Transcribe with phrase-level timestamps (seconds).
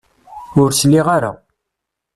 [0.61, 1.31] Ur sliɣ ara.